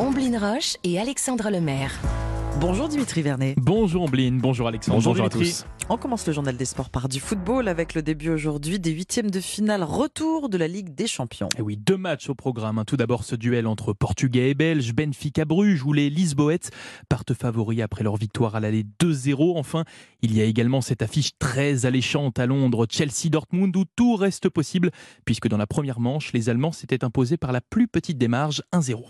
Omblin 0.00 0.38
Roche 0.38 0.76
et 0.84 1.00
Alexandre 1.00 1.50
Lemaire. 1.50 1.90
Bonjour 2.60 2.86
Dimitri 2.86 3.20
Vernet. 3.20 3.56
Bonjour 3.58 4.04
Ombline, 4.04 4.38
bonjour 4.38 4.68
Alexandre. 4.68 5.02
Bonjour, 5.02 5.24
à 5.24 5.28
tous. 5.28 5.66
On 5.88 5.96
commence 5.96 6.24
le 6.24 6.32
journal 6.32 6.56
des 6.56 6.66
sports 6.66 6.90
par 6.90 7.08
du 7.08 7.18
football 7.18 7.66
avec 7.66 7.94
le 7.94 8.02
début 8.02 8.30
aujourd'hui 8.30 8.78
des 8.78 8.92
huitièmes 8.92 9.28
de 9.28 9.40
finale 9.40 9.82
retour 9.82 10.48
de 10.48 10.56
la 10.56 10.68
Ligue 10.68 10.94
des 10.94 11.08
Champions. 11.08 11.48
Et 11.58 11.62
oui, 11.62 11.76
deux 11.76 11.96
matchs 11.96 12.30
au 12.30 12.36
programme. 12.36 12.80
Tout 12.86 12.96
d'abord 12.96 13.24
ce 13.24 13.34
duel 13.34 13.66
entre 13.66 13.92
Portugais 13.92 14.50
et 14.50 14.54
Belges, 14.54 14.94
Benfica 14.94 15.44
Bruges 15.44 15.82
où 15.82 15.92
les 15.92 16.10
Lisboètes 16.10 16.70
partent 17.08 17.34
favoris 17.34 17.80
après 17.80 18.04
leur 18.04 18.16
victoire 18.16 18.54
à 18.54 18.60
l'aller 18.60 18.84
2-0. 19.00 19.58
Enfin, 19.58 19.82
il 20.22 20.32
y 20.32 20.40
a 20.40 20.44
également 20.44 20.80
cette 20.80 21.02
affiche 21.02 21.32
très 21.40 21.86
alléchante 21.86 22.38
à 22.38 22.46
Londres, 22.46 22.86
Chelsea-Dortmund 22.88 23.76
où 23.76 23.84
tout 23.96 24.14
reste 24.14 24.48
possible 24.48 24.92
puisque 25.24 25.48
dans 25.48 25.58
la 25.58 25.66
première 25.66 25.98
manche, 25.98 26.32
les 26.32 26.48
Allemands 26.48 26.70
s'étaient 26.70 27.02
imposés 27.02 27.36
par 27.36 27.50
la 27.50 27.60
plus 27.60 27.88
petite 27.88 28.18
des 28.18 28.28
marges, 28.28 28.62
1-0. 28.72 29.02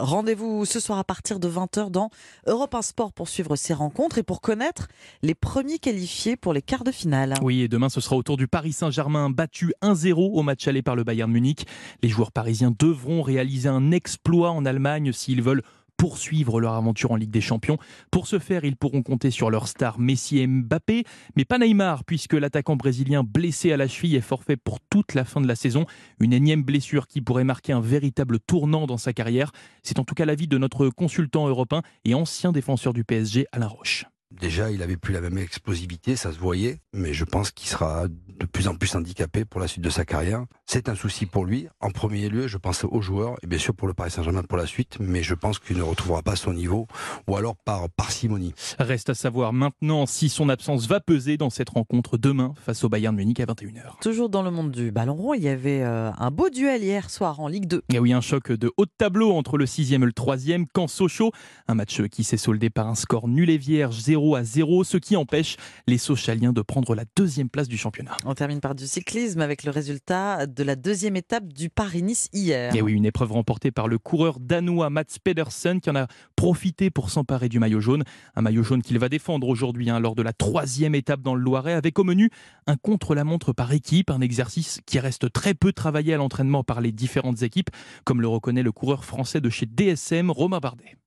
Rendez-vous 0.00 0.64
ce 0.64 0.80
soir 0.80 0.98
à 0.98 1.04
partir 1.04 1.38
de 1.38 1.48
20h 1.48 1.90
dans 1.90 2.08
Europe 2.46 2.74
1 2.74 2.80
Sport 2.80 3.12
pour 3.12 3.28
suivre 3.28 3.54
ces 3.54 3.74
rencontres 3.74 4.16
et 4.16 4.22
pour 4.22 4.40
connaître 4.40 4.88
les 5.20 5.34
premiers 5.34 5.78
qualifiés 5.78 6.36
pour 6.36 6.54
les 6.54 6.62
quarts 6.62 6.84
de 6.84 6.90
finale. 6.90 7.34
Oui, 7.42 7.60
et 7.60 7.68
demain, 7.68 7.90
ce 7.90 8.00
sera 8.00 8.16
au 8.16 8.22
tour 8.22 8.38
du 8.38 8.48
Paris 8.48 8.72
Saint-Germain, 8.72 9.28
battu 9.28 9.74
1-0 9.82 10.14
au 10.14 10.42
match 10.42 10.66
aller 10.66 10.80
par 10.80 10.96
le 10.96 11.04
Bayern 11.04 11.30
Munich. 11.30 11.66
Les 12.02 12.08
joueurs 12.08 12.32
parisiens 12.32 12.72
devront 12.78 13.20
réaliser 13.20 13.68
un 13.68 13.90
exploit 13.90 14.52
en 14.52 14.64
Allemagne 14.64 15.12
s'ils 15.12 15.42
veulent 15.42 15.62
poursuivre 16.00 16.62
leur 16.62 16.72
aventure 16.72 17.12
en 17.12 17.16
Ligue 17.16 17.30
des 17.30 17.42
Champions. 17.42 17.76
Pour 18.10 18.26
ce 18.26 18.38
faire, 18.38 18.64
ils 18.64 18.74
pourront 18.74 19.02
compter 19.02 19.30
sur 19.30 19.50
leur 19.50 19.68
star 19.68 19.98
Messi 19.98 20.38
et 20.38 20.46
Mbappé, 20.46 21.04
mais 21.36 21.44
pas 21.44 21.58
Neymar, 21.58 22.04
puisque 22.04 22.32
l'attaquant 22.32 22.74
brésilien 22.74 23.22
blessé 23.22 23.70
à 23.70 23.76
la 23.76 23.86
cheville 23.86 24.16
est 24.16 24.22
forfait 24.22 24.56
pour 24.56 24.80
toute 24.80 25.12
la 25.12 25.26
fin 25.26 25.42
de 25.42 25.46
la 25.46 25.56
saison. 25.56 25.84
Une 26.18 26.32
énième 26.32 26.62
blessure 26.62 27.06
qui 27.06 27.20
pourrait 27.20 27.44
marquer 27.44 27.74
un 27.74 27.82
véritable 27.82 28.40
tournant 28.40 28.86
dans 28.86 28.96
sa 28.96 29.12
carrière. 29.12 29.52
C'est 29.82 29.98
en 29.98 30.04
tout 30.04 30.14
cas 30.14 30.24
l'avis 30.24 30.48
de 30.48 30.56
notre 30.56 30.88
consultant 30.88 31.46
européen 31.46 31.82
et 32.06 32.14
ancien 32.14 32.50
défenseur 32.50 32.94
du 32.94 33.04
PSG, 33.04 33.46
Alain 33.52 33.68
Roche. 33.68 34.06
Déjà, 34.40 34.70
il 34.70 34.82
avait 34.82 34.96
plus 34.96 35.12
la 35.12 35.20
même 35.20 35.36
explosivité, 35.36 36.16
ça 36.16 36.32
se 36.32 36.38
voyait, 36.38 36.80
mais 36.94 37.12
je 37.12 37.24
pense 37.24 37.50
qu'il 37.50 37.68
sera 37.68 38.08
de 38.08 38.46
plus 38.46 38.68
en 38.68 38.74
plus 38.74 38.94
handicapé 38.94 39.44
pour 39.44 39.60
la 39.60 39.68
suite 39.68 39.84
de 39.84 39.90
sa 39.90 40.06
carrière. 40.06 40.44
C'est 40.64 40.88
un 40.88 40.94
souci 40.94 41.26
pour 41.26 41.44
lui. 41.44 41.68
En 41.80 41.90
premier 41.90 42.30
lieu, 42.30 42.46
je 42.46 42.56
pense 42.56 42.84
aux 42.84 43.02
joueurs 43.02 43.36
et 43.42 43.46
bien 43.46 43.58
sûr 43.58 43.74
pour 43.74 43.86
le 43.86 43.92
Paris 43.92 44.10
Saint-Germain 44.10 44.42
pour 44.42 44.56
la 44.56 44.66
suite, 44.66 44.96
mais 44.98 45.22
je 45.22 45.34
pense 45.34 45.58
qu'il 45.58 45.76
ne 45.76 45.82
retrouvera 45.82 46.22
pas 46.22 46.36
son 46.36 46.54
niveau 46.54 46.86
ou 47.28 47.36
alors 47.36 47.54
par 47.54 47.90
parcimonie. 47.90 48.54
Reste 48.78 49.10
à 49.10 49.14
savoir 49.14 49.52
maintenant 49.52 50.06
si 50.06 50.30
son 50.30 50.48
absence 50.48 50.86
va 50.86 51.00
peser 51.00 51.36
dans 51.36 51.50
cette 51.50 51.68
rencontre 51.68 52.16
demain 52.16 52.54
face 52.64 52.82
au 52.82 52.88
Bayern 52.88 53.14
Munich 53.14 53.40
à 53.40 53.44
21h. 53.44 54.00
Toujours 54.00 54.30
dans 54.30 54.42
le 54.42 54.50
monde 54.50 54.70
du 54.70 54.90
ballon 54.90 55.16
rond, 55.16 55.34
il 55.34 55.42
y 55.42 55.48
avait 55.48 55.82
euh, 55.82 56.10
un 56.16 56.30
beau 56.30 56.48
duel 56.48 56.82
hier 56.82 57.10
soir 57.10 57.40
en 57.40 57.48
Ligue 57.48 57.66
2. 57.66 57.82
Et 57.92 57.98
oui, 57.98 58.14
un 58.14 58.22
choc 58.22 58.52
de 58.52 58.72
haut 58.78 58.86
de 58.86 58.92
tableau 58.96 59.32
entre 59.32 59.58
le 59.58 59.66
6e 59.66 59.96
et 59.96 59.98
le 59.98 60.12
3e, 60.12 60.64
quand 60.72 60.88
Sochaux. 60.88 61.32
Un 61.68 61.74
match 61.74 62.00
qui 62.04 62.24
s'est 62.24 62.38
soldé 62.38 62.70
par 62.70 62.88
un 62.88 62.94
score 62.94 63.28
nul 63.28 63.50
et 63.50 63.58
vierge, 63.58 63.98
0 63.98 64.29
à 64.34 64.44
0, 64.44 64.84
ce 64.84 64.96
qui 64.96 65.16
empêche 65.16 65.56
les 65.86 65.98
Sochaliens 65.98 66.52
de 66.52 66.62
prendre 66.62 66.94
la 66.94 67.04
deuxième 67.16 67.48
place 67.48 67.68
du 67.68 67.76
championnat. 67.76 68.16
On 68.24 68.34
termine 68.34 68.60
par 68.60 68.74
du 68.74 68.86
cyclisme 68.86 69.40
avec 69.40 69.64
le 69.64 69.70
résultat 69.70 70.46
de 70.46 70.62
la 70.62 70.76
deuxième 70.76 71.16
étape 71.16 71.52
du 71.52 71.68
Paris-Nice 71.68 72.28
hier. 72.32 72.74
Et 72.74 72.82
oui, 72.82 72.92
une 72.92 73.06
épreuve 73.06 73.32
remportée 73.32 73.70
par 73.70 73.88
le 73.88 73.98
coureur 73.98 74.40
danois 74.40 74.90
Mats 74.90 75.04
Pedersen 75.22 75.80
qui 75.80 75.90
en 75.90 75.96
a 75.96 76.06
profité 76.36 76.90
pour 76.90 77.10
s'emparer 77.10 77.48
du 77.48 77.58
maillot 77.58 77.80
jaune. 77.80 78.04
Un 78.34 78.42
maillot 78.42 78.62
jaune 78.62 78.82
qu'il 78.82 78.98
va 78.98 79.08
défendre 79.08 79.48
aujourd'hui 79.48 79.90
hein, 79.90 80.00
lors 80.00 80.14
de 80.14 80.22
la 80.22 80.32
troisième 80.32 80.94
étape 80.94 81.22
dans 81.22 81.34
le 81.34 81.42
Loiret 81.42 81.74
avec 81.74 81.98
au 81.98 82.04
menu 82.04 82.30
un 82.66 82.76
contre-la-montre 82.76 83.52
par 83.52 83.72
équipe, 83.72 84.10
un 84.10 84.20
exercice 84.20 84.80
qui 84.86 84.98
reste 84.98 85.32
très 85.32 85.54
peu 85.54 85.72
travaillé 85.72 86.14
à 86.14 86.16
l'entraînement 86.16 86.64
par 86.64 86.80
les 86.80 86.92
différentes 86.92 87.42
équipes, 87.42 87.70
comme 88.04 88.20
le 88.20 88.28
reconnaît 88.28 88.62
le 88.62 88.72
coureur 88.72 89.04
français 89.04 89.40
de 89.40 89.50
chez 89.50 89.66
DSM, 89.66 90.30
Romain 90.30 90.60
Bardet. 90.60 90.99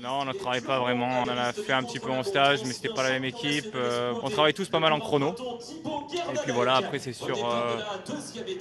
Non, 0.00 0.20
on 0.22 0.24
ne 0.24 0.32
travaille 0.32 0.60
pas 0.60 0.80
vraiment. 0.80 1.22
On 1.24 1.30
en 1.30 1.36
a 1.38 1.52
fait 1.52 1.72
un 1.72 1.84
petit 1.84 2.00
peu 2.00 2.10
en 2.10 2.24
stage, 2.24 2.60
mais 2.66 2.72
c'était 2.72 2.88
pas 2.88 3.04
la 3.04 3.10
même 3.10 3.24
équipe. 3.24 3.72
Euh, 3.76 4.12
on 4.24 4.28
travaille 4.28 4.52
tous 4.52 4.68
pas 4.68 4.80
mal 4.80 4.92
en 4.92 4.98
chrono. 4.98 5.36
Et 6.34 6.38
puis 6.42 6.52
voilà, 6.52 6.74
après 6.76 6.98
c'est 6.98 7.12
sur, 7.12 7.48
euh, 7.48 7.78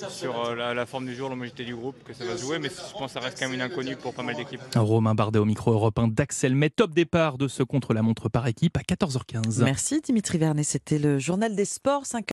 sur 0.10 0.46
euh, 0.46 0.56
la, 0.56 0.76
la 0.76 0.86
forme 0.86 1.08
du 1.08 1.16
jour, 1.16 1.30
l'homogénéité 1.30 1.66
du 1.66 1.76
groupe 1.76 1.96
que 2.04 2.14
ça 2.14 2.24
va 2.24 2.38
se 2.38 2.44
jouer, 2.44 2.60
mais 2.60 2.70
je 2.70 2.94
pense 2.94 3.14
que 3.14 3.20
ça 3.20 3.20
reste 3.20 3.40
quand 3.40 3.46
même 3.46 3.56
une 3.56 3.62
inconnue 3.62 3.96
pour 3.96 4.14
pas 4.14 4.22
mal 4.22 4.36
d'équipes. 4.36 4.62
Romain 4.76 5.16
Bardet 5.16 5.40
au 5.40 5.46
micro 5.46 5.72
européen 5.72 6.08
d'Axel 6.08 6.54
met 6.54 6.70
top 6.70 6.92
départ 6.92 7.40
de 7.40 7.48
ce 7.48 7.64
contre-la-montre 7.64 8.30
par 8.30 8.46
équipe 8.46 8.78
à 8.78 8.82
14h15. 8.82 9.64
Merci 9.64 10.02
Dimitri 10.02 10.38
Vernet, 10.38 10.64
c'était 10.64 11.00
le 11.00 11.18
journal 11.18 11.56
des 11.56 11.66
sports. 11.66 12.06
5 12.06 12.22